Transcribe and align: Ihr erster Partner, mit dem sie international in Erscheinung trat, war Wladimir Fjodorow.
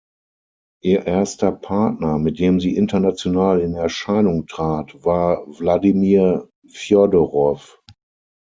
Ihr 0.81 1.05
erster 1.05 1.51
Partner, 1.51 2.17
mit 2.17 2.39
dem 2.39 2.59
sie 2.59 2.75
international 2.75 3.59
in 3.59 3.75
Erscheinung 3.75 4.47
trat, 4.47 5.05
war 5.05 5.43
Wladimir 5.45 6.49
Fjodorow. 6.67 7.77